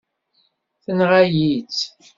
Tenɣa-yi-tt. 0.83 1.81